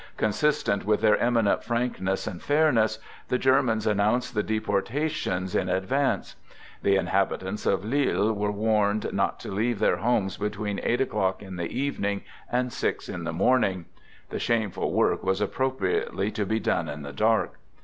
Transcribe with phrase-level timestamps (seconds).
[0.17, 6.35] Consistent with their eminent frankness and fairness, the Germans announced the deporta tions in advance.
[6.81, 11.57] The inhabitants of Lille were warned not to leave their homes between eight o'clock in
[11.57, 13.85] the evening and six in the morning.
[14.31, 17.59] (The shameful work was appropriately to be done in the dark.)